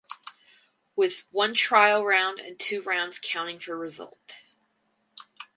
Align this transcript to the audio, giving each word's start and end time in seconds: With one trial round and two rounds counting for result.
With 0.95 1.25
one 1.29 1.53
trial 1.53 2.03
round 2.03 2.39
and 2.39 2.59
two 2.59 2.81
rounds 2.81 3.19
counting 3.23 3.59
for 3.59 3.77
result. 3.77 4.37